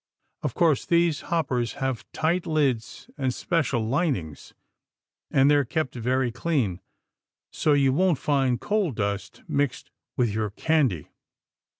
[0.41, 4.55] Of course, these hoppers have tight lids and special linings,
[5.29, 6.81] and they're kept very clean,
[7.51, 11.11] so you won't find coal dust mixed with your candy.